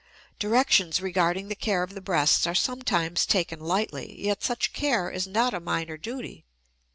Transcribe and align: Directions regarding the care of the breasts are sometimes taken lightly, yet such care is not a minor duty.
Directions 0.39 0.99
regarding 0.99 1.47
the 1.47 1.55
care 1.55 1.83
of 1.83 1.93
the 1.93 2.01
breasts 2.01 2.47
are 2.47 2.55
sometimes 2.55 3.23
taken 3.23 3.59
lightly, 3.59 4.19
yet 4.19 4.41
such 4.43 4.73
care 4.73 5.11
is 5.11 5.27
not 5.27 5.53
a 5.53 5.59
minor 5.59 5.95
duty. 5.95 6.43